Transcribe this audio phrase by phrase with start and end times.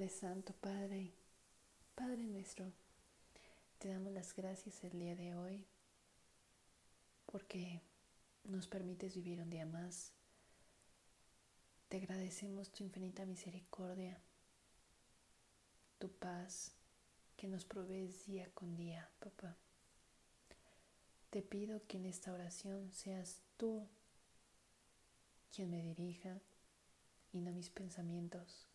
[0.00, 1.12] Padre Santo, Padre,
[1.94, 2.72] Padre nuestro,
[3.78, 5.66] te damos las gracias el día de hoy
[7.26, 7.82] porque
[8.44, 10.14] nos permites vivir un día más.
[11.90, 14.18] Te agradecemos tu infinita misericordia,
[15.98, 16.72] tu paz
[17.36, 19.54] que nos provees día con día, papá.
[21.28, 23.86] Te pido que en esta oración seas tú
[25.54, 26.40] quien me dirija
[27.34, 28.69] y no mis pensamientos.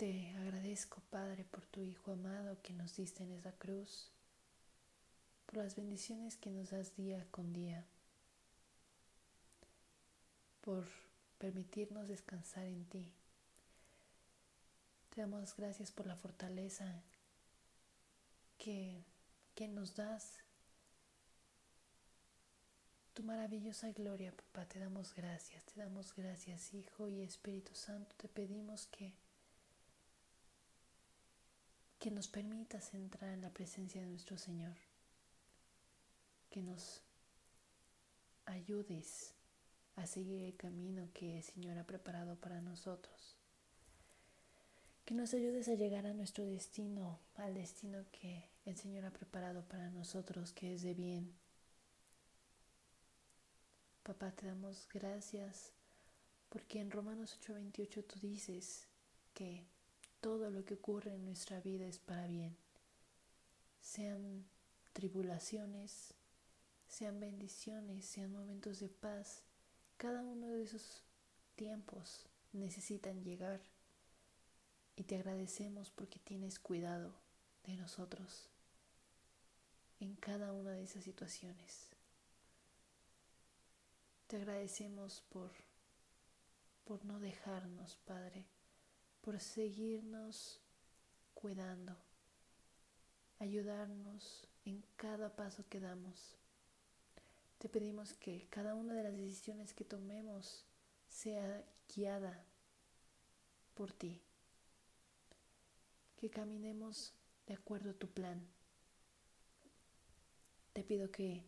[0.00, 4.08] Te agradezco, Padre, por tu Hijo amado que nos diste en esa cruz,
[5.44, 7.84] por las bendiciones que nos das día con día,
[10.62, 10.86] por
[11.36, 13.12] permitirnos descansar en ti.
[15.10, 17.02] Te damos gracias por la fortaleza
[18.56, 19.04] que,
[19.54, 20.38] que nos das.
[23.12, 28.14] Tu maravillosa gloria, papá, te damos gracias, te damos gracias, Hijo y Espíritu Santo.
[28.16, 29.12] Te pedimos que
[32.00, 34.74] que nos permitas entrar en la presencia de nuestro Señor,
[36.48, 37.02] que nos
[38.46, 39.34] ayudes
[39.96, 43.36] a seguir el camino que el Señor ha preparado para nosotros,
[45.04, 49.62] que nos ayudes a llegar a nuestro destino, al destino que el Señor ha preparado
[49.68, 51.34] para nosotros, que es de bien.
[54.04, 55.72] Papá, te damos gracias
[56.48, 58.86] porque en Romanos 8:28 tú dices
[59.34, 59.66] que
[60.20, 62.56] todo lo que ocurre en nuestra vida es para bien.
[63.80, 64.44] Sean
[64.92, 66.14] tribulaciones,
[66.88, 69.42] sean bendiciones, sean momentos de paz,
[69.96, 71.02] cada uno de esos
[71.56, 73.60] tiempos necesitan llegar
[74.96, 77.14] y te agradecemos porque tienes cuidado
[77.64, 78.48] de nosotros
[80.00, 81.88] en cada una de esas situaciones.
[84.26, 85.50] Te agradecemos por,
[86.84, 88.46] por no dejarnos, Padre
[89.20, 90.60] por seguirnos
[91.34, 91.96] cuidando,
[93.38, 96.36] ayudarnos en cada paso que damos.
[97.58, 100.64] Te pedimos que cada una de las decisiones que tomemos
[101.08, 102.44] sea guiada
[103.74, 104.22] por ti,
[106.16, 107.12] que caminemos
[107.46, 108.46] de acuerdo a tu plan.
[110.72, 111.44] Te pido que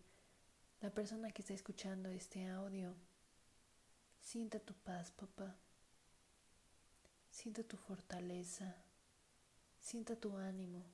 [0.80, 2.94] la persona que está escuchando este audio
[4.20, 5.56] sienta tu paz, papá.
[7.32, 8.76] Sienta tu fortaleza,
[9.80, 10.84] sienta tu ánimo,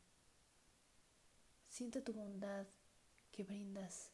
[1.68, 2.64] sienta tu bondad
[3.32, 4.12] que brindas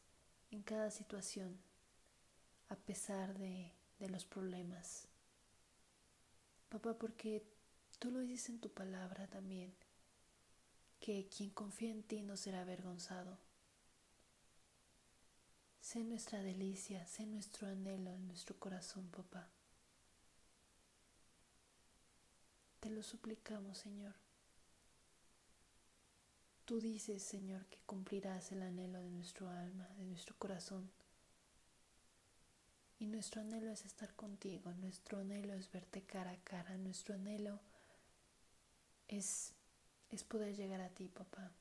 [0.49, 1.57] en cada situación
[2.67, 5.07] a pesar de, de los problemas.
[6.69, 7.45] Papá, porque
[7.99, 9.71] tú lo dices en tu palabra también,
[10.99, 13.37] que quien confía en ti no será avergonzado.
[15.79, 19.51] Sé nuestra delicia, sé nuestro anhelo en nuestro corazón, papá.
[22.85, 24.13] Te lo suplicamos, Señor.
[26.65, 30.91] Tú dices, Señor, que cumplirás el anhelo de nuestro alma, de nuestro corazón.
[32.99, 37.59] Y nuestro anhelo es estar contigo, nuestro anhelo es verte cara a cara, nuestro anhelo
[39.07, 39.53] es,
[40.11, 41.51] es poder llegar a ti, papá.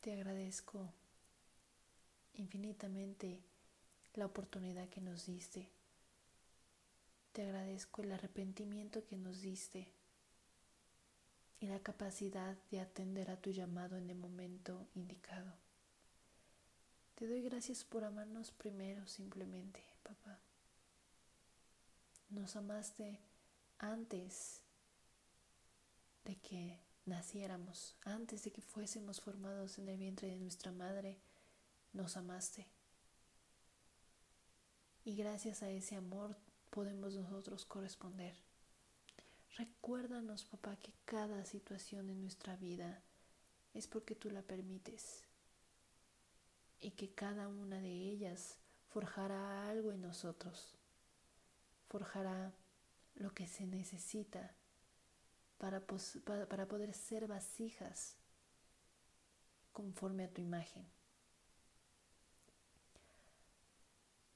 [0.00, 0.92] Te agradezco
[2.34, 3.44] infinitamente
[4.14, 5.70] la oportunidad que nos diste
[7.32, 9.92] te agradezco el arrepentimiento que nos diste
[11.60, 15.52] y la capacidad de atender a tu llamado en el momento indicado.
[17.14, 20.40] Te doy gracias por amarnos primero simplemente, papá.
[22.30, 23.20] Nos amaste
[23.78, 24.62] antes
[26.24, 31.18] de que naciéramos, antes de que fuésemos formados en el vientre de nuestra madre,
[31.92, 32.66] nos amaste.
[35.04, 36.36] Y gracias a ese amor
[36.70, 38.34] podemos nosotros corresponder.
[39.56, 43.02] Recuérdanos, papá, que cada situación en nuestra vida
[43.74, 45.24] es porque tú la permites
[46.80, 50.74] y que cada una de ellas forjará algo en nosotros,
[51.88, 52.52] forjará
[53.14, 54.54] lo que se necesita
[55.58, 55.84] para,
[56.48, 58.16] para, poder ser vasijas
[59.72, 60.90] conforme a tu imagen.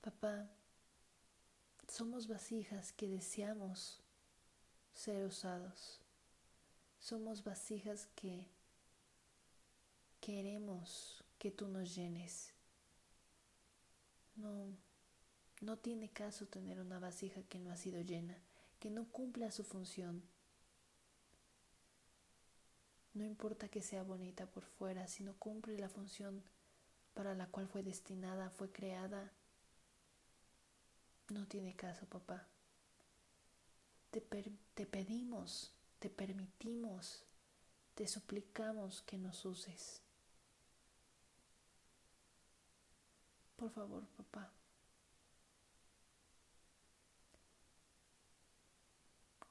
[0.03, 0.51] Papá,
[1.95, 4.01] somos vasijas que deseamos
[4.95, 6.01] ser usados.
[6.99, 8.49] Somos vasijas que
[10.21, 12.53] queremos que tú nos llenes.
[14.35, 14.77] No,
[15.61, 18.37] no tiene caso tener una vasija que no ha sido llena,
[18.81, 20.25] que no cumpla su función.
[23.13, 26.43] No importa que sea bonita por fuera, si no cumple la función
[27.15, 29.33] para la cual fue destinada, fue creada,
[31.29, 32.47] no tiene caso, papá.
[34.11, 34.21] te,
[34.75, 37.25] te pedimos, te permitimos,
[37.95, 40.03] te suplicamos que nos uses.
[43.57, 44.53] Por favor, papá.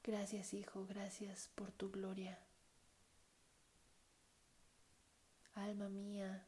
[0.02, 2.38] Gracias, Hijo, gracias por tu gloria.
[5.54, 6.44] Alma mía,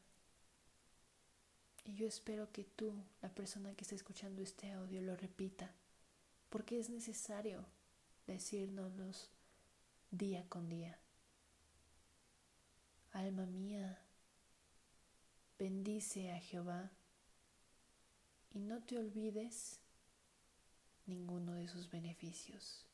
[1.86, 2.92] y yo espero que tú,
[3.22, 5.72] la persona que está escuchando este audio, lo repita,
[6.50, 7.64] porque es necesario
[8.26, 9.30] decírnoslos
[10.10, 10.98] día con día.
[13.12, 14.02] Alma mía,
[15.60, 16.90] bendice a Jehová
[18.52, 19.78] y no te olvides
[21.06, 22.84] ninguno de sus beneficios.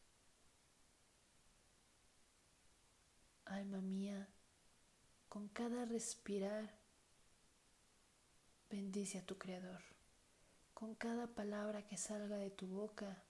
[3.47, 4.29] Alma mía,
[5.31, 6.82] con cada respirar,
[8.73, 9.83] bendice a tu Creador.
[10.73, 13.23] Con cada palabra que salga de tu boca,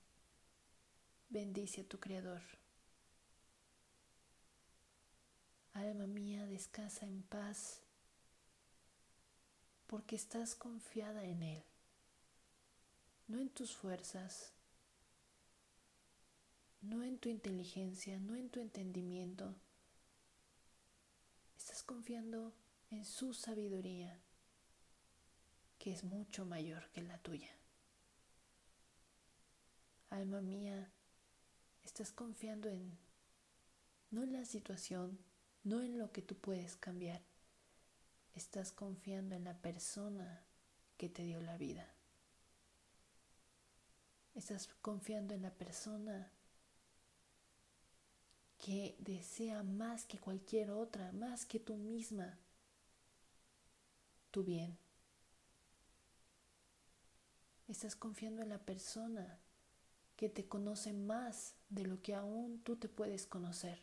[1.31, 2.43] bendice a tu Creador.
[5.73, 7.83] Alma mía, descansa en paz,
[9.89, 11.65] porque estás confiada en Él,
[13.27, 14.53] no en tus fuerzas,
[16.83, 19.57] no en tu inteligencia, no en tu entendimiento.
[21.57, 22.55] Estás confiando
[22.91, 24.23] en su sabiduría,
[25.83, 27.51] que es mucho mayor que la tuya.
[30.11, 30.93] Alma mía,
[31.83, 32.97] estás confiando en
[34.13, 35.19] no en la situación,
[35.65, 37.21] no en lo que tú puedes cambiar.
[38.33, 40.45] Estás confiando en la persona
[40.99, 41.93] que te dio la vida.
[44.37, 46.31] Estás confiando en la persona
[48.57, 52.39] que desea más que cualquier otra, más que tú misma,
[54.31, 54.79] tu bien.
[57.69, 59.39] Estás confiando en la persona
[60.17, 63.79] que te conoce más de lo que aún tú te puedes conocer.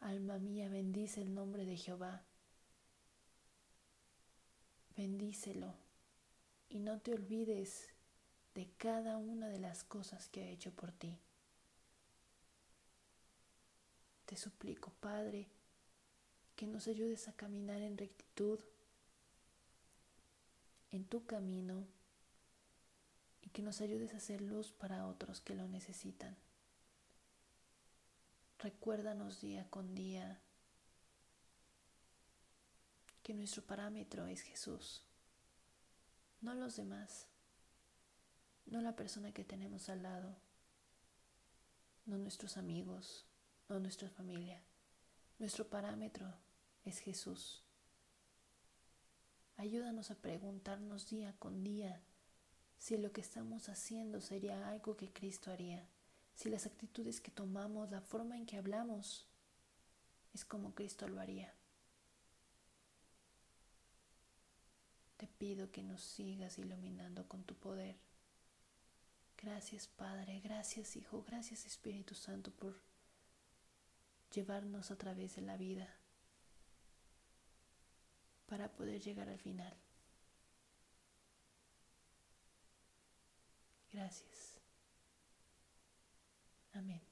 [0.00, 2.24] Alma mía, bendice el nombre de Jehová.
[4.96, 5.74] Bendícelo
[6.68, 7.88] y no te olvides
[8.54, 11.18] de cada una de las cosas que ha hecho por ti.
[14.26, 15.48] Te suplico, Padre,
[16.56, 18.60] que nos ayudes a caminar en rectitud,
[20.90, 21.86] en tu camino,
[23.42, 26.36] y que nos ayudes a hacer luz para otros que lo necesitan.
[28.58, 30.40] Recuérdanos día con día
[33.22, 35.02] que nuestro parámetro es Jesús,
[36.40, 37.26] no los demás,
[38.66, 40.36] no la persona que tenemos al lado,
[42.06, 43.26] no nuestros amigos,
[43.68, 44.62] no nuestra familia.
[45.38, 46.34] Nuestro parámetro
[46.84, 47.62] es Jesús.
[49.60, 52.00] Ayúdanos a preguntarnos día con día
[52.78, 55.86] si lo que estamos haciendo sería algo que Cristo haría
[56.34, 59.26] si las actitudes que tomamos, la forma en que hablamos,
[60.32, 61.52] es como Cristo lo haría.
[65.18, 67.96] Te pido que nos sigas iluminando con tu poder.
[69.36, 72.80] Gracias Padre, gracias Hijo, gracias Espíritu Santo por
[74.32, 75.99] llevarnos a través de la vida
[78.50, 79.72] para poder llegar al final.
[83.92, 84.60] Gracias.
[86.72, 87.09] Amén.